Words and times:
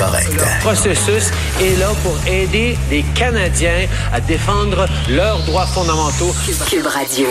Le 0.00 0.60
processus 0.60 1.32
est 1.60 1.76
là 1.76 1.88
pour 2.04 2.16
aider 2.28 2.78
les 2.88 3.02
Canadiens 3.16 3.88
à 4.12 4.20
défendre 4.20 4.86
leurs 5.10 5.40
droits 5.40 5.66
fondamentaux. 5.66 6.32
Cube 6.70 6.86
Radio. 6.86 7.26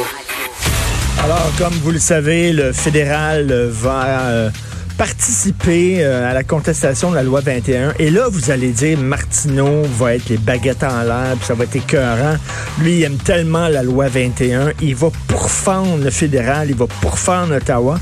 Alors, 1.23 1.50
comme 1.58 1.73
vous 1.76 1.92
le 1.92 2.00
savez, 2.00 2.52
le 2.52 2.73
fédéral 2.73 3.48
euh, 3.52 3.70
va 3.72 4.04
euh, 4.20 4.50
participer 4.98 6.04
euh, 6.04 6.30
à 6.30 6.34
la 6.34 6.44
contestation 6.44 7.12
de 7.12 7.16
la 7.16 7.23
loi 7.23 7.40
21. 7.40 7.94
Et 8.00 8.09
là, 8.09 8.28
vous 8.30 8.52
allez 8.52 8.72
dire, 8.72 9.00
Martineau 9.00 9.84
va 9.98 10.16
être 10.16 10.28
les 10.28 10.38
baguettes 10.38 10.84
en 10.84 11.04
l'air, 11.04 11.36
puis 11.38 11.45
ça 11.45 11.54
va 11.54 11.64
être 11.64 11.76
écœurant. 11.78 12.36
Lui, 12.81 12.98
il 12.98 13.04
aime 13.04 13.18
tellement 13.18 13.70
la 13.70 13.81
loi 13.81 14.09
21. 14.09 14.73
Il 14.81 14.95
va 14.95 15.08
pourfendre 15.30 16.04
le 16.04 16.09
fédéral, 16.09 16.68
il 16.70 16.76
va 16.76 16.88
pourfendre 17.00 17.56
Ottawa. 17.56 17.98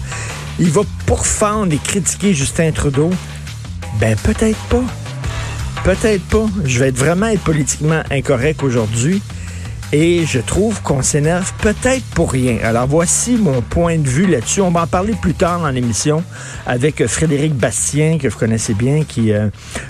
Il 0.58 0.72
va 0.72 0.82
pourfendre 1.06 1.72
et 1.72 1.78
critiquer 1.78 2.34
Justin 2.34 2.72
Trudeau. 2.72 3.12
Ben, 4.00 4.16
peut-être 4.18 4.60
pas. 4.68 4.84
Peut-être 5.84 6.24
pas. 6.26 6.46
Je 6.66 6.80
vais 6.80 6.90
être 6.90 6.98
vraiment 6.98 7.28
être 7.28 7.44
politiquement 7.44 8.02
incorrect 8.12 8.64
aujourd'hui. 8.64 9.22
Et 9.94 10.26
je 10.26 10.40
trouve 10.40 10.82
qu'on 10.82 11.02
s'énerve 11.02 11.54
peut-être 11.60 12.04
pour 12.16 12.32
rien. 12.32 12.58
Alors 12.64 12.88
voici 12.88 13.38
mon 13.38 13.62
point 13.62 13.98
de 13.98 14.08
vue 14.08 14.26
là-dessus. 14.26 14.62
On 14.62 14.72
va 14.72 14.82
en 14.82 14.88
parler 14.88 15.14
plus 15.14 15.36
tard 15.36 15.62
dans 15.62 15.70
l'émission 15.70 16.24
avec 16.66 17.06
Frédéric 17.08 17.54
Bastien, 17.54 18.18
que 18.18 18.28
vous 18.28 18.38
connaissez 18.38 18.74
bien, 18.74 19.04
qui 19.04 19.32
euh, 19.32 19.50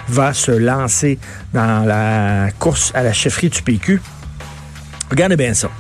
va 0.10 0.34
se 0.34 0.52
lancer 0.52 1.18
dans 1.54 1.86
la 1.86 2.52
course 2.60 2.92
à 2.94 3.02
la 3.02 3.14
chefferie 3.14 3.50
du 3.50 3.62
PQ. 3.62 4.02
Regardez 5.16 5.38
bien 5.38 5.54
ça. 5.54 5.72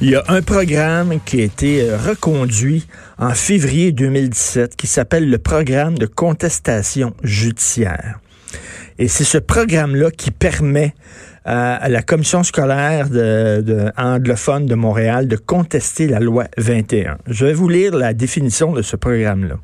Il 0.00 0.08
y 0.08 0.16
a 0.16 0.24
un 0.28 0.40
programme 0.40 1.20
qui 1.26 1.42
a 1.42 1.44
été 1.44 1.82
euh, 1.82 1.98
reconduit 1.98 2.86
en 3.18 3.34
février 3.34 3.92
2017 3.92 4.76
qui 4.76 4.86
s'appelle 4.86 5.28
le 5.28 5.36
programme 5.36 5.98
de 5.98 6.06
contestation 6.06 7.12
judiciaire. 7.22 8.18
Et 8.98 9.06
c'est 9.06 9.24
ce 9.24 9.36
programme-là 9.36 10.10
qui 10.10 10.30
permet 10.30 10.94
à 11.44 11.86
la 11.90 12.00
commission 12.00 12.42
scolaire 12.42 13.08
anglophone 13.98 14.64
de 14.64 14.74
Montréal 14.74 15.28
de 15.28 15.36
contester 15.36 16.06
la 16.06 16.18
loi 16.18 16.46
21. 16.56 17.18
Je 17.26 17.44
vais 17.44 17.52
vous 17.52 17.68
lire 17.68 17.94
la 17.94 18.14
définition 18.14 18.72
de 18.72 18.80
ce 18.80 18.96
programme-là. 18.96 19.56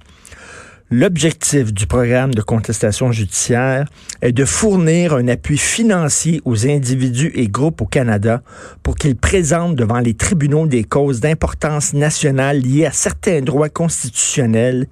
L'objectif 0.96 1.74
du 1.74 1.88
programme 1.88 2.32
de 2.32 2.40
contestation 2.40 3.10
judiciaire 3.10 3.84
est 4.22 4.30
de 4.30 4.44
fournir 4.44 5.14
un 5.14 5.26
appui 5.26 5.58
financier 5.58 6.40
aux 6.44 6.68
individus 6.68 7.32
et 7.34 7.48
groupes 7.48 7.80
au 7.80 7.84
Canada 7.84 8.42
pour 8.84 8.94
qu'ils 8.94 9.16
présentent 9.16 9.74
devant 9.74 9.98
les 9.98 10.14
tribunaux 10.14 10.68
des 10.68 10.84
causes 10.84 11.18
d'importance 11.18 11.94
nationale 11.94 12.60
liées 12.60 12.86
à 12.86 12.92
certains 12.92 13.40
droits 13.40 13.70
constitutionnels 13.70 14.86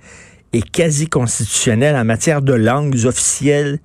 et 0.53 0.62
quasi 0.62 1.06
constitutionnels 1.06 1.94
en 1.94 2.05
matière 2.05 2.42
de 2.42 2.55
langues 2.55 3.05
officielles 3.05 3.78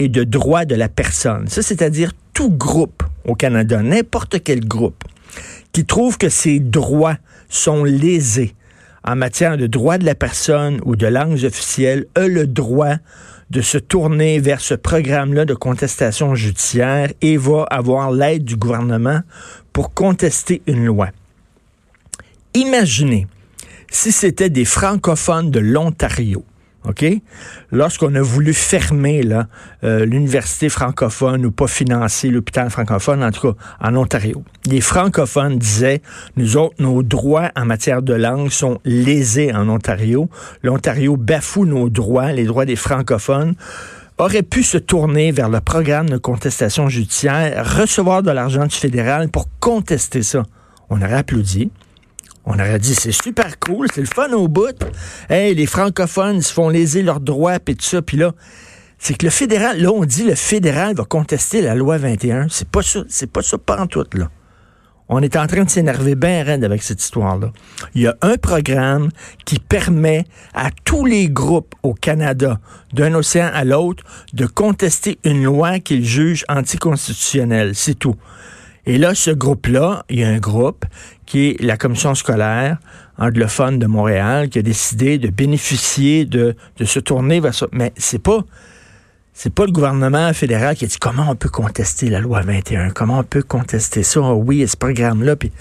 et 0.00 0.08
de 0.08 0.24
droits 0.24 0.64
de 0.64 0.74
la 0.74 0.88
personne. 0.88 1.46
Ça, 1.46 1.62
c'est-à-dire 1.62 2.14
tout 2.34 2.50
groupe 2.50 3.04
au 3.24 3.36
Canada, 3.36 3.80
n'importe 3.80 4.42
quel 4.42 4.66
groupe, 4.66 5.04
qui 5.70 5.84
trouve 5.84 6.18
que 6.18 6.30
ses 6.30 6.58
droits 6.58 7.18
sont 7.48 7.84
lésés 7.84 8.56
en 9.04 9.16
matière 9.16 9.56
de 9.56 9.66
droits 9.66 9.98
de 9.98 10.04
la 10.04 10.14
personne 10.14 10.80
ou 10.84 10.96
de 10.96 11.06
langues 11.06 11.44
officielles 11.44 12.06
a 12.14 12.26
le 12.26 12.46
droit 12.46 12.96
de 13.50 13.60
se 13.60 13.78
tourner 13.78 14.38
vers 14.38 14.60
ce 14.60 14.74
programme-là 14.74 15.44
de 15.44 15.54
contestation 15.54 16.34
judiciaire 16.34 17.12
et 17.20 17.36
va 17.36 17.64
avoir 17.64 18.12
l'aide 18.12 18.44
du 18.44 18.56
gouvernement 18.56 19.20
pour 19.72 19.92
contester 19.92 20.62
une 20.66 20.84
loi. 20.84 21.08
Imaginez 22.54 23.26
si 23.90 24.12
c'était 24.12 24.50
des 24.50 24.64
francophones 24.64 25.50
de 25.50 25.58
l'Ontario 25.58 26.44
OK? 26.84 27.04
Lorsqu'on 27.72 28.14
a 28.14 28.22
voulu 28.22 28.54
fermer 28.54 29.22
euh, 29.84 30.06
l'université 30.06 30.68
francophone 30.68 31.44
ou 31.44 31.50
pas 31.50 31.66
financer 31.66 32.30
l'hôpital 32.30 32.70
francophone, 32.70 33.22
en 33.22 33.30
tout 33.30 33.52
cas 33.52 33.58
en 33.80 33.96
Ontario, 33.96 34.42
les 34.66 34.80
francophones 34.80 35.58
disaient, 35.58 36.00
nous 36.36 36.56
autres, 36.56 36.76
nos 36.78 37.02
droits 37.02 37.50
en 37.54 37.66
matière 37.66 38.02
de 38.02 38.14
langue 38.14 38.50
sont 38.50 38.80
lésés 38.84 39.52
en 39.54 39.68
Ontario. 39.68 40.30
L'Ontario 40.62 41.16
bafoue 41.16 41.66
nos 41.66 41.90
droits, 41.90 42.32
les 42.32 42.44
droits 42.44 42.64
des 42.64 42.76
francophones 42.76 43.54
aurait 44.16 44.42
pu 44.42 44.62
se 44.62 44.78
tourner 44.78 45.32
vers 45.32 45.48
le 45.48 45.60
programme 45.60 46.08
de 46.08 46.18
contestation 46.18 46.88
judiciaire, 46.88 47.78
recevoir 47.78 48.22
de 48.22 48.30
l'argent 48.30 48.66
du 48.66 48.76
fédéral 48.76 49.28
pour 49.28 49.48
contester 49.60 50.22
ça. 50.22 50.44
On 50.90 51.00
aurait 51.00 51.14
applaudi. 51.14 51.70
On 52.44 52.54
aurait 52.54 52.78
dit, 52.78 52.94
c'est 52.94 53.12
super 53.12 53.58
cool, 53.58 53.88
c'est 53.94 54.00
le 54.00 54.06
fun 54.06 54.32
au 54.32 54.48
bout. 54.48 54.76
Hey, 55.28 55.54
les 55.54 55.66
francophones, 55.66 56.40
se 56.40 56.52
font 56.52 56.68
léser 56.68 57.02
leurs 57.02 57.20
droits, 57.20 57.58
puis 57.58 57.76
tout 57.76 57.84
ça. 57.84 58.02
Puis 58.02 58.16
là, 58.16 58.32
c'est 58.98 59.14
que 59.14 59.26
le 59.26 59.30
fédéral, 59.30 59.80
là, 59.80 59.90
on 59.90 60.04
dit 60.04 60.24
le 60.24 60.34
fédéral 60.34 60.94
va 60.94 61.04
contester 61.04 61.62
la 61.62 61.74
loi 61.74 61.98
21. 61.98 62.48
C'est 62.48 62.68
pas 62.68 62.82
ça, 62.82 63.00
c'est 63.08 63.30
pas 63.30 63.42
ça, 63.42 63.58
pas 63.58 63.80
en 63.80 63.86
tout, 63.86 64.06
là. 64.14 64.30
On 65.12 65.20
est 65.22 65.34
en 65.34 65.48
train 65.48 65.64
de 65.64 65.68
s'énerver 65.68 66.14
bien 66.14 66.44
raide 66.44 66.62
avec 66.62 66.84
cette 66.84 67.02
histoire-là. 67.02 67.50
Il 67.96 68.02
y 68.02 68.06
a 68.06 68.14
un 68.22 68.36
programme 68.36 69.08
qui 69.44 69.58
permet 69.58 70.24
à 70.54 70.70
tous 70.84 71.04
les 71.04 71.28
groupes 71.28 71.74
au 71.82 71.94
Canada, 71.94 72.60
d'un 72.92 73.14
océan 73.14 73.50
à 73.52 73.64
l'autre, 73.64 74.04
de 74.34 74.46
contester 74.46 75.18
une 75.24 75.42
loi 75.42 75.80
qu'ils 75.80 76.04
jugent 76.04 76.44
anticonstitutionnelle. 76.48 77.74
C'est 77.74 77.96
tout. 77.96 78.14
Et 78.86 78.98
là, 78.98 79.14
ce 79.14 79.30
groupe-là, 79.30 80.04
il 80.08 80.20
y 80.20 80.24
a 80.24 80.28
un 80.28 80.38
groupe 80.38 80.84
qui 81.26 81.48
est 81.48 81.62
la 81.62 81.76
commission 81.76 82.14
scolaire 82.14 82.78
anglophone 83.18 83.78
de 83.78 83.86
Montréal 83.86 84.48
qui 84.48 84.58
a 84.58 84.62
décidé 84.62 85.18
de 85.18 85.28
bénéficier 85.28 86.24
de, 86.24 86.56
se 86.82 86.98
tourner 86.98 87.40
vers 87.40 87.54
ça. 87.54 87.66
Mais 87.72 87.92
c'est 87.96 88.22
pas 88.22 88.40
c'est 89.32 89.54
pas 89.54 89.64
le 89.64 89.72
gouvernement 89.72 90.32
fédéral 90.32 90.76
qui 90.76 90.84
a 90.84 90.88
dit 90.88 90.98
comment 90.98 91.30
on 91.30 91.36
peut 91.36 91.48
contester 91.48 92.10
la 92.10 92.20
loi 92.20 92.40
21, 92.40 92.90
comment 92.90 93.20
on 93.20 93.22
peut 93.22 93.42
contester 93.42 94.02
ça, 94.02 94.20
oh 94.20 94.42
oui, 94.44 94.66
ce 94.66 94.76
programme-là, 94.76 95.36
puis 95.36 95.52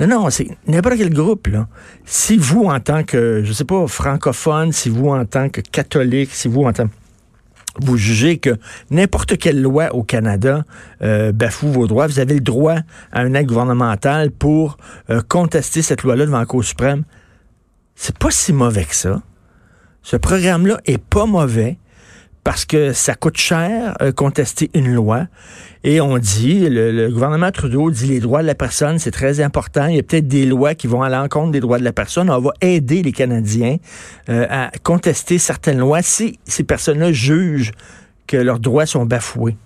non, 0.00 0.08
non, 0.08 0.30
c'est 0.30 0.48
n'importe 0.66 0.96
quel 0.98 1.12
groupe, 1.12 1.46
là. 1.46 1.68
Si 2.04 2.36
vous, 2.36 2.64
en 2.64 2.80
tant 2.80 3.04
que, 3.04 3.42
je 3.44 3.52
sais 3.52 3.64
pas, 3.64 3.86
francophone, 3.86 4.72
si 4.72 4.88
vous, 4.88 5.08
en 5.08 5.24
tant 5.24 5.48
que 5.48 5.60
catholique, 5.60 6.30
si 6.32 6.48
vous, 6.48 6.64
en 6.64 6.72
tant 6.72 6.88
vous 7.80 7.96
jugez 7.96 8.38
que 8.38 8.56
n'importe 8.90 9.36
quelle 9.38 9.60
loi 9.60 9.94
au 9.94 10.02
Canada 10.02 10.64
euh, 11.02 11.32
bafoue 11.32 11.68
vos 11.68 11.86
droits, 11.86 12.06
vous 12.06 12.18
avez 12.18 12.34
le 12.34 12.40
droit 12.40 12.76
à 13.12 13.20
un 13.20 13.34
acte 13.34 13.48
gouvernemental 13.48 14.30
pour 14.30 14.76
euh, 15.10 15.20
contester 15.28 15.82
cette 15.82 16.02
loi-là 16.02 16.26
devant 16.26 16.38
la 16.38 16.46
Cour 16.46 16.64
suprême. 16.64 17.04
C'est 17.94 18.18
pas 18.18 18.30
si 18.30 18.52
mauvais 18.52 18.84
que 18.84 18.94
ça. 18.94 19.22
Ce 20.02 20.16
programme-là 20.16 20.80
est 20.84 20.98
pas 20.98 21.26
mauvais 21.26 21.78
parce 22.44 22.66
que 22.66 22.92
ça 22.92 23.14
coûte 23.14 23.38
cher 23.38 23.96
euh, 24.02 24.12
contester 24.12 24.70
une 24.74 24.94
loi. 24.94 25.26
Et 25.82 26.00
on 26.00 26.18
dit, 26.18 26.68
le, 26.68 27.08
gouvernement 27.10 27.50
Trudeau 27.50 27.90
dit 27.90 28.06
les 28.06 28.20
droits 28.20 28.42
de 28.42 28.46
la 28.46 28.54
personne, 28.54 28.98
c'est 28.98 29.10
très 29.10 29.40
important. 29.40 29.86
Il 29.86 29.96
y 29.96 29.98
a 29.98 30.02
peut-être 30.02 30.28
des 30.28 30.44
lois 30.44 30.74
qui 30.74 30.86
vont 30.86 31.02
à 31.02 31.08
l'encontre 31.08 31.50
des 31.52 31.60
droits 31.60 31.78
de 31.78 31.84
la 31.84 31.92
personne. 31.92 32.30
On 32.30 32.40
va 32.40 32.52
aider 32.60 33.02
les 33.02 33.12
Canadiens 33.12 33.78
euh, 34.28 34.46
à 34.48 34.70
contester 34.82 35.38
certaines 35.38 35.78
lois 35.78 36.02
si 36.02 36.38
ces 36.44 36.64
personnes-là 36.64 37.12
jugent 37.12 37.72
que 38.26 38.36
leurs 38.36 38.60
droits 38.60 38.86
sont 38.86 39.06
bafoués. 39.06 39.56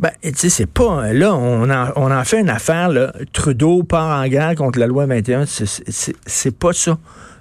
Ben, 0.00 0.10
tu 0.22 0.32
sais, 0.34 0.48
c'est 0.48 0.66
pas. 0.66 1.12
Là, 1.12 1.34
on 1.34 1.68
en, 1.70 1.88
on 1.94 2.10
en 2.10 2.24
fait 2.24 2.40
une 2.40 2.48
affaire, 2.48 2.88
là. 2.88 3.12
Trudeau 3.32 3.82
part 3.82 4.22
en 4.22 4.26
guerre 4.28 4.54
contre 4.54 4.78
la 4.78 4.86
loi 4.86 5.06
21. 5.06 5.44
C'est 5.46 6.58
pas 6.58 6.72
ça. 6.72 6.98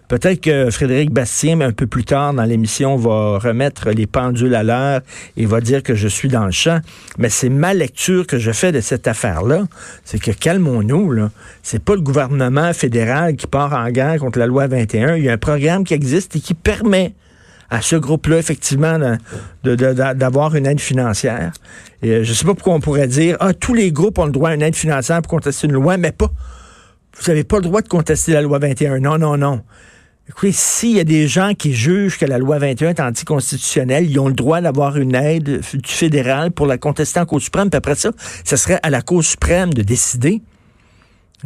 Peut-être 0.10 0.42
que 0.42 0.72
Frédéric 0.72 1.12
Bastien, 1.12 1.62
un 1.62 1.72
peu 1.72 1.86
plus 1.86 2.04
tard 2.04 2.34
dans 2.34 2.44
l'émission, 2.44 2.96
va 2.96 3.38
remettre 3.38 3.92
les 3.92 4.08
pendules 4.08 4.56
à 4.56 4.64
l'heure 4.64 5.02
et 5.38 5.46
va 5.46 5.62
dire 5.62 5.84
que 5.84 5.94
je 5.94 6.08
suis 6.08 6.30
dans 6.30 6.46
le 6.46 6.52
champ. 6.52 6.80
Mais 7.20 7.30
c'est 7.30 7.50
ma 7.50 7.76
lecture 7.76 8.26
que 8.26 8.40
je 8.40 8.52
fais 8.52 8.72
de 8.72 8.82
cette 8.82 9.08
affaire-là. 9.08 9.66
C'est 10.04 10.18
que 10.18 10.32
calmons-nous, 10.32 11.12
là. 11.12 11.30
C'est 11.62 11.84
pas 11.84 11.94
le 11.94 12.02
gouvernement 12.02 12.74
fédéral 12.74 13.36
qui 13.36 13.46
part 13.46 13.74
en 13.74 13.88
guerre 13.92 14.18
contre 14.18 14.40
la 14.40 14.48
loi 14.48 14.66
21. 14.66 15.16
Il 15.16 15.26
y 15.26 15.30
a 15.30 15.34
un 15.34 15.38
programme 15.38 15.84
qui 15.84 15.94
existe 15.94 16.36
et 16.36 16.40
qui 16.40 16.56
permet 16.56 17.14
à 17.70 17.84
ce 17.84 17.96
groupe-là, 17.96 18.40
effectivement, 18.40 18.98
d'avoir 19.64 20.56
une 20.56 20.66
aide 20.66 20.80
financière. 20.80 21.52
Et 22.02 22.10
euh, 22.10 22.24
je 22.24 22.32
ne 22.32 22.36
sais 22.36 22.46
pas 22.46 22.56
pourquoi 22.56 22.74
on 22.74 22.80
pourrait 22.80 23.08
dire, 23.08 23.38
ah, 23.40 23.54
tous 23.54 23.76
les 23.76 23.92
groupes 23.92 24.18
ont 24.18 24.26
le 24.26 24.32
droit 24.32 24.50
à 24.50 24.56
une 24.56 24.64
aide 24.64 24.76
financière 24.76 25.22
pour 25.22 25.30
contester 25.30 25.68
une 25.68 25.74
loi, 25.74 25.98
mais 25.98 26.12
pas. 26.12 26.32
Vous 27.16 27.28
n'avez 27.28 27.44
pas 27.44 27.58
le 27.58 27.64
droit 27.64 27.84
de 27.84 27.88
contester 27.88 28.34
la 28.34 28.42
loi 28.42 28.58
21. 28.58 29.02
Non, 29.02 29.20
non, 29.20 29.38
non 29.38 29.62
Écoutez, 30.30 30.52
s'il 30.52 30.92
y 30.96 31.00
a 31.00 31.04
des 31.04 31.28
gens 31.28 31.54
qui 31.58 31.74
jugent 31.74 32.18
que 32.20 32.26
la 32.26 32.38
loi 32.38 32.60
21 32.60 32.90
est 32.90 33.00
anticonstitutionnelle, 33.00 34.10
ils 34.10 34.20
ont 34.20 34.28
le 34.28 34.34
droit 34.36 34.62
d'avoir 34.62 34.98
une 34.98 35.16
aide 35.16 35.62
du 35.74 35.80
fédéral 35.92 36.52
pour 36.52 36.68
la 36.68 36.78
contester 36.78 37.20
en 37.20 37.26
Cour 37.26 37.42
suprême. 37.42 37.70
Puis 37.72 37.78
après 37.78 37.96
ça, 37.96 38.12
ce 38.46 38.56
serait 38.56 38.80
à 38.84 38.90
la 38.92 39.02
Cour 39.02 39.24
suprême 39.24 39.74
de 39.74 39.82
décider. 39.82 40.42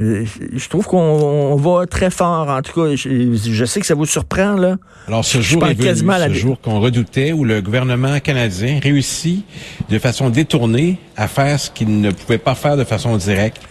Euh, 0.01 0.25
Je 0.53 0.68
trouve 0.69 0.85
qu'on 0.88 0.97
on 0.97 1.56
va 1.56 1.85
très 1.85 2.09
fort. 2.09 2.50
En 2.50 2.62
tout 2.62 2.74
cas, 2.74 2.95
je, 2.95 3.33
je 3.35 3.65
sais 3.65 3.80
que 3.80 3.85
ça 3.85 3.95
vous 3.95 4.06
surprend, 4.06 4.53
là. 4.56 4.77
Alors, 5.07 5.24
ce 5.24 5.39
jour 5.39 5.62
est 5.71 5.75
venu, 5.75 6.07
la- 6.18 6.27
ce 6.27 6.33
jour 6.33 6.59
qu'on 6.59 6.80
redoutait, 6.80 7.31
où 7.31 7.45
le 7.45 7.62
gouvernement 7.62 8.19
canadien 8.19 8.80
réussit 8.83 9.45
de 9.89 9.97
façon 10.00 10.30
détournée 10.30 10.97
à 11.15 11.27
faire 11.27 11.59
ce 11.59 11.69
qu'il 11.71 12.01
ne 12.01 12.12
pouvait 12.12 12.38
pas 12.39 12.56
faire 12.56 12.75
de 12.75 12.83
façon 12.83 13.15
directe. 13.18 13.62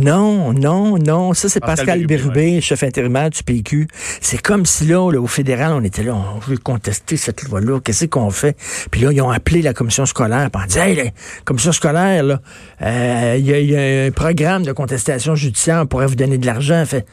Non, 0.00 0.52
non, 0.52 0.98
non. 0.98 1.34
Ça, 1.34 1.48
c'est 1.48 1.60
Pascal 1.60 2.06
Pascal 2.06 2.60
chef 2.60 2.82
intérimaire 2.82 3.30
du 3.30 3.42
PQ. 3.42 3.88
C'est 4.20 4.40
comme 4.40 4.64
si 4.66 4.84
là, 4.86 5.10
là, 5.10 5.20
au 5.20 5.26
fédéral, 5.26 5.72
on 5.72 5.82
était 5.82 6.02
là, 6.02 6.14
on 6.14 6.38
veut 6.38 6.56
contester 6.58 7.16
cette 7.16 7.42
loi-là. 7.44 7.80
Qu'est-ce 7.80 8.04
qu'on 8.06 8.30
fait? 8.30 8.56
Puis 8.90 9.00
là, 9.00 9.12
ils 9.12 9.20
ont 9.20 9.30
appelé 9.30 9.62
la 9.62 9.74
commission 9.74 10.06
scolaire. 10.06 10.48
On 10.54 10.66
dit, 10.66 10.78
hey, 10.78 10.94
la 10.96 11.04
commission 11.44 11.72
scolaire, 11.72 12.22
là, 12.22 12.40
euh, 12.82 13.36
il 13.38 13.44
y, 13.46 13.52
a- 13.52 13.58
il 13.60 13.70
y 13.70 13.76
a 13.76 14.04
un 14.06 14.10
programme 14.10 14.62
de 14.64 14.72
contestation 14.72 15.34
judiciaire, 15.34 15.80
on 15.82 15.86
pourrait 15.86 16.06
vous 16.06 16.16
donner 16.16 16.38
de 16.38 16.46
l'argent. 16.46 16.84
Fait, 16.86 17.04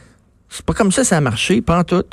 c'est 0.48 0.64
pas 0.64 0.74
comme 0.74 0.92
ça, 0.92 1.04
ça 1.04 1.16
a 1.16 1.20
marché, 1.20 1.60
pas 1.62 1.78
en 1.80 1.84
tout. 1.84 2.04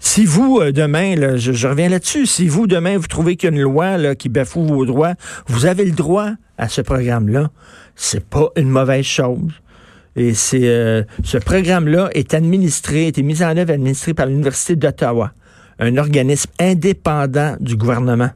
Si 0.00 0.24
vous, 0.24 0.60
euh, 0.60 0.70
demain, 0.70 1.16
là, 1.16 1.36
je, 1.36 1.50
je 1.52 1.66
reviens 1.66 1.88
là-dessus, 1.88 2.26
si 2.26 2.46
vous, 2.46 2.68
demain, 2.68 2.98
vous 2.98 3.08
trouvez 3.08 3.34
qu'il 3.34 3.48
y 3.50 3.52
a 3.52 3.56
une 3.56 3.62
loi 3.62 3.96
là, 3.98 4.14
qui 4.14 4.28
bafoue 4.28 4.64
vos 4.64 4.86
droits, 4.86 5.14
vous 5.48 5.66
avez 5.66 5.84
le 5.84 5.90
droit 5.90 6.30
à 6.56 6.68
ce 6.68 6.80
programme-là. 6.82 7.50
C'est 7.96 8.24
pas 8.24 8.50
une 8.54 8.68
mauvaise 8.70 9.04
chose. 9.04 9.50
Et 10.18 10.32
euh, 10.54 11.04
ce 11.22 11.38
programme-là 11.38 12.10
est 12.12 12.34
administré, 12.34 13.04
a 13.04 13.08
été 13.08 13.22
mis 13.22 13.40
en 13.42 13.56
œuvre 13.56 13.72
administré 13.72 14.14
par 14.14 14.26
l'Université 14.26 14.74
d'Ottawa, 14.74 15.32
un 15.78 15.96
organisme 15.96 16.50
indépendant 16.58 17.56
du 17.60 17.76
gouvernement. 17.76 18.30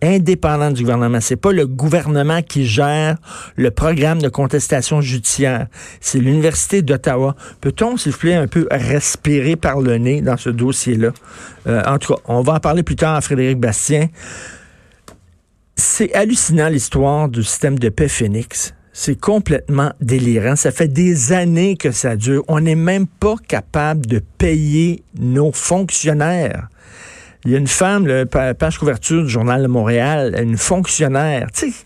Indépendant 0.00 0.70
du 0.70 0.84
gouvernement. 0.84 1.20
C'est 1.20 1.36
pas 1.36 1.52
le 1.52 1.66
gouvernement 1.66 2.40
qui 2.40 2.64
gère 2.64 3.18
le 3.56 3.70
programme 3.70 4.22
de 4.22 4.28
contestation 4.28 5.02
judiciaire. 5.02 5.66
C'est 6.00 6.18
l'Université 6.18 6.80
d'Ottawa. 6.80 7.34
Peut-on, 7.60 7.98
s'il 7.98 8.12
vous 8.12 8.18
plaît, 8.18 8.34
un 8.34 8.46
peu 8.46 8.66
respirer 8.70 9.56
par 9.56 9.80
le 9.80 9.98
nez 9.98 10.22
dans 10.22 10.36
ce 10.38 10.48
dossier-là? 10.48 11.10
Euh, 11.66 11.82
en 11.84 11.98
tout 11.98 12.14
cas, 12.14 12.20
on 12.26 12.40
va 12.40 12.54
en 12.54 12.60
parler 12.60 12.82
plus 12.82 12.96
tard 12.96 13.16
à 13.16 13.20
Frédéric 13.20 13.58
Bastien. 13.58 14.06
C'est 15.74 16.14
hallucinant 16.14 16.68
l'histoire 16.68 17.28
du 17.28 17.42
système 17.42 17.78
de 17.78 17.88
paix 17.90 18.08
Phoenix. 18.08 18.72
C'est 19.00 19.14
complètement 19.14 19.92
délirant. 20.00 20.56
Ça 20.56 20.72
fait 20.72 20.88
des 20.88 21.32
années 21.32 21.76
que 21.76 21.92
ça 21.92 22.16
dure. 22.16 22.42
On 22.48 22.58
n'est 22.58 22.74
même 22.74 23.06
pas 23.06 23.36
capable 23.46 24.04
de 24.06 24.20
payer 24.38 25.04
nos 25.16 25.52
fonctionnaires. 25.52 26.66
Il 27.44 27.52
y 27.52 27.54
a 27.54 27.58
une 27.58 27.68
femme, 27.68 28.08
pa- 28.26 28.54
page 28.54 28.76
couverture 28.76 29.22
du 29.22 29.28
Journal 29.28 29.62
de 29.62 29.68
Montréal, 29.68 30.34
une 30.42 30.56
fonctionnaire. 30.58 31.46
Tu 31.54 31.70
sais, 31.70 31.76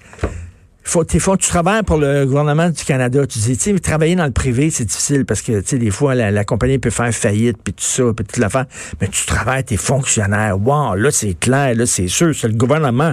faut- 0.84 1.04
tu 1.04 1.18
travailles 1.48 1.82
pour 1.82 1.98
le 1.98 2.24
gouvernement 2.24 2.70
du 2.70 2.82
Canada. 2.82 3.26
Tu 3.26 3.40
dis, 3.40 3.58
tu 3.58 3.74
sais, 3.74 3.78
travailler 3.78 4.16
dans 4.16 4.24
le 4.24 4.32
privé, 4.32 4.70
c'est 4.70 4.86
difficile 4.86 5.26
parce 5.26 5.42
que, 5.42 5.60
tu 5.60 5.68
sais, 5.68 5.78
des 5.78 5.90
fois, 5.90 6.14
la, 6.14 6.30
la 6.30 6.44
compagnie 6.46 6.78
peut 6.78 6.88
faire 6.88 7.12
faillite, 7.12 7.58
puis 7.62 7.74
tout 7.74 7.84
ça, 7.84 8.04
puis 8.16 8.24
toute 8.24 8.38
l'affaire. 8.38 8.64
Mais 9.02 9.08
tu 9.08 9.26
travailles, 9.26 9.64
t'es 9.64 9.76
fonctionnaire. 9.76 10.58
Wow, 10.58 10.94
là, 10.94 11.10
c'est 11.10 11.34
clair, 11.38 11.74
là, 11.74 11.84
c'est 11.84 12.08
sûr, 12.08 12.34
c'est 12.34 12.48
le 12.48 12.54
gouvernement. 12.54 13.12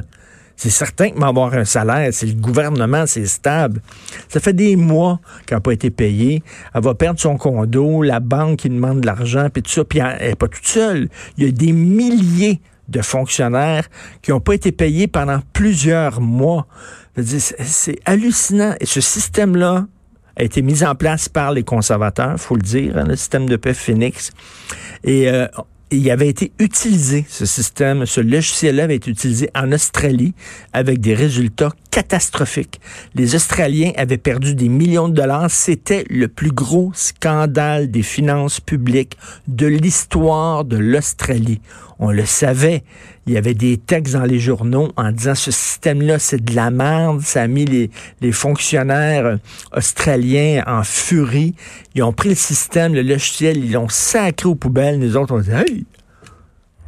C'est 0.60 0.72
certain 0.72 1.12
que 1.12 1.18
m'avoir 1.18 1.54
un 1.54 1.64
salaire, 1.64 2.10
c'est 2.12 2.26
le 2.26 2.34
gouvernement, 2.34 3.06
c'est 3.08 3.26
stable. 3.28 3.82
Ça 4.28 4.42
fait 4.42 4.52
des 4.52 4.76
mois 4.76 5.22
qu'elle 5.46 5.56
n'a 5.56 5.62
pas 5.62 5.72
été 5.72 5.90
payée. 5.90 6.44
Elle 6.76 6.84
va 6.84 6.96
perdre 6.96 7.18
son 7.18 7.38
condo, 7.38 8.02
la 8.02 8.20
banque 8.20 8.58
qui 8.58 8.70
demande 8.70 9.00
de 9.00 9.06
l'argent, 9.06 9.48
puis 9.54 9.64
tout 9.64 9.72
ça. 9.72 9.86
Puis 9.86 10.00
elle 10.00 10.32
n'est 10.32 10.36
pas 10.36 10.50
toute 10.50 10.68
seule. 10.68 11.08
Il 11.38 11.46
y 11.46 11.48
a 11.48 11.52
des 11.52 11.72
milliers 11.72 12.60
de 12.90 13.02
fonctionnaires 13.02 13.88
qui 14.22 14.32
n'ont 14.32 14.42
pas 14.42 14.54
été 14.54 14.74
payés 14.74 15.08
pendant 15.08 15.40
plusieurs 15.54 16.20
mois. 16.20 16.68
C'est 17.16 18.00
hallucinant. 18.04 18.76
Et 18.82 18.86
ce 18.86 19.00
système-là 19.00 19.88
a 20.36 20.44
été 20.44 20.62
mis 20.62 20.84
en 20.84 20.94
place 20.94 21.30
par 21.30 21.54
les 21.54 21.64
conservateurs, 21.64 22.38
faut 22.38 22.58
le 22.58 22.64
dire, 22.64 22.98
hein, 22.98 23.06
le 23.08 23.16
système 23.16 23.48
de 23.48 23.56
paix 23.56 23.74
Phoenix. 23.74 24.34
Et 25.06 25.30
euh, 25.30 25.48
il 25.92 26.10
avait 26.12 26.28
été 26.28 26.52
utilisé, 26.60 27.26
ce 27.28 27.46
système, 27.46 28.06
ce 28.06 28.22
logiciel-là 28.22 28.84
avait 28.84 28.96
été 28.96 29.12
utilisé 29.12 29.50
en 29.56 29.72
Australie 29.72 30.34
avec 30.74 31.00
des 31.02 31.16
résultats 31.16 31.72
catastrophiques. 32.00 32.80
Les 33.14 33.36
Australiens 33.36 33.92
avaient 33.98 34.18
perdu 34.18 34.56
des 34.56 34.70
millions 34.70 35.10
de 35.10 35.14
dollars. 35.14 35.52
C'était 35.52 36.06
le 36.10 36.30
plus 36.30 36.52
gros 36.52 36.92
scandale 36.94 37.92
des 37.92 38.04
finances 38.04 38.62
publiques 38.62 39.18
de 39.50 39.68
l'histoire 39.68 40.64
de 40.64 40.78
l'Australie. 40.78 41.60
On 42.00 42.12
le 42.12 42.26
savait. 42.26 42.84
Il 43.28 43.34
y 43.34 43.38
avait 43.38 43.54
des 43.54 43.76
textes 43.76 44.14
dans 44.14 44.24
les 44.24 44.40
journaux 44.40 44.94
en 44.96 45.12
disant 45.12 45.36
ce 45.36 45.52
système-là, 45.52 46.20
c'est 46.20 46.42
de 46.42 46.56
la 46.56 46.72
merde. 46.72 47.20
Ça 47.20 47.42
a 47.42 47.48
mis 47.48 47.66
les, 47.66 48.32
fonctionnaires 48.32 49.38
australiens 49.76 50.64
en 50.66 50.84
furie. 50.84 51.54
Ils 51.96 52.04
ont 52.04 52.14
pris 52.14 52.30
le 52.30 52.36
système, 52.36 52.94
le 52.94 53.02
logiciel, 53.02 53.58
ils 53.58 53.74
l'ont 53.74 53.90
sacré 53.90 54.48
aux 54.48 54.56
poubelles. 54.56 55.00
Nous 55.00 55.18
autres, 55.18 55.36
on 55.36 55.40
dit, 55.40 55.52
hey, 55.52 55.86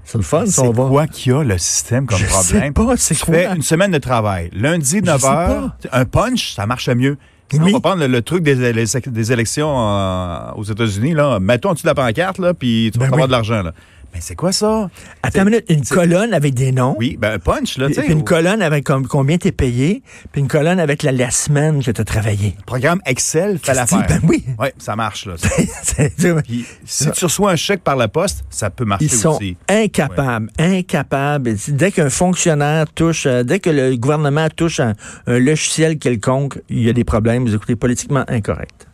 c'est 0.03 0.18
le 0.18 0.24
fun, 0.24 0.45
ça, 0.45 0.51
C'est 0.51 0.68
on 0.68 0.71
va. 0.71 0.88
quoi 0.88 1.07
qu'il 1.07 1.31
y 1.31 1.36
a, 1.36 1.44
le 1.44 1.57
système, 1.57 2.06
comme 2.06 2.18
Je 2.18 2.25
problème? 2.25 2.62
sais 2.63 2.71
pas, 2.71 2.98
c'est 2.98 3.15
Tu 3.15 3.25
quoi? 3.25 3.33
fais 3.36 3.45
une 3.56 3.62
semaine 3.62 3.92
de 3.92 3.98
travail. 3.98 4.50
Lundi, 4.53 4.98
Je 5.00 5.06
9 5.06 5.21
sais 5.21 5.27
h, 5.27 5.69
un 5.92 6.06
punch, 6.06 6.53
ça 6.56 6.65
marche 6.65 6.89
mieux. 6.89 7.18
Oui. 7.53 7.59
On 7.62 7.71
va 7.74 7.80
prendre 7.81 8.00
le, 8.00 8.07
le 8.07 8.21
truc 8.21 8.44
des, 8.44 8.56
des 8.56 9.31
élections 9.33 9.74
euh, 9.77 10.51
aux 10.56 10.63
États-Unis. 10.63 11.13
Là. 11.13 11.39
Mettons 11.42 11.69
en 11.69 11.74
dessous 11.74 11.83
de 11.83 11.89
la 11.89 11.95
pancarte, 11.95 12.38
là, 12.39 12.53
puis 12.53 12.92
tu 12.94 13.00
vas 13.00 13.06
Ben 13.07 13.13
avoir 13.13 13.21
oui. 13.24 13.27
de 13.27 13.31
l'argent. 13.33 13.62
là. 13.62 13.74
Mais 14.13 14.19
c'est 14.21 14.35
quoi 14.35 14.51
ça? 14.51 14.89
Attends 15.23 15.39
une 15.43 15.45
minute, 15.49 15.65
une 15.69 15.83
c'est- 15.83 15.95
colonne 15.95 16.33
avec 16.33 16.53
des 16.53 16.71
noms? 16.71 16.95
Oui, 16.99 17.17
ben 17.19 17.33
un 17.33 17.39
punch, 17.39 17.77
là, 17.77 17.85
tu 17.87 17.93
Puis 17.93 17.95
sais. 17.95 18.01
puis 18.03 18.13
une 18.13 18.23
colonne 18.23 18.61
avec 18.61 18.83
com- 18.85 19.07
combien 19.07 19.37
t'es 19.37 19.51
payé, 19.53 20.03
puis 20.31 20.41
une 20.41 20.47
colonne 20.49 20.79
avec 20.79 21.01
la, 21.03 21.11
la 21.13 21.31
semaine 21.31 21.81
que 21.81 21.91
t'as 21.91 22.03
travaillé. 22.03 22.55
programme 22.65 22.99
Excel 23.05 23.57
fait 23.63 23.73
l'affaire. 23.73 24.05
ben 24.07 24.19
oui. 24.27 24.43
Oui, 24.59 24.67
ça 24.77 24.95
marche, 24.95 25.25
là. 25.27 25.35
Puis, 26.43 26.65
si 26.85 27.09
tu 27.11 27.25
reçois 27.25 27.51
un 27.51 27.55
chèque 27.55 27.83
par 27.83 27.95
la 27.95 28.07
poste, 28.07 28.43
ça 28.49 28.69
peut 28.69 28.85
marcher 28.85 29.05
Ils 29.05 29.11
sont 29.11 29.35
aussi. 29.35 29.55
incapables, 29.69 30.49
incapables. 30.59 31.55
Dès 31.69 31.91
qu'un 31.91 32.09
fonctionnaire 32.09 32.85
touche, 32.93 33.25
euh, 33.25 33.43
dès 33.43 33.59
que 33.59 33.69
le 33.69 33.95
gouvernement 33.95 34.47
touche 34.55 34.79
un, 34.79 34.93
un 35.27 35.39
logiciel 35.39 35.97
quelconque, 35.97 36.59
il 36.69 36.81
y 36.83 36.89
a 36.89 36.93
des 36.93 37.03
problèmes. 37.03 37.45
Vous 37.45 37.55
écoutez 37.55 37.75
politiquement 37.75 38.25
incorrect. 38.27 38.87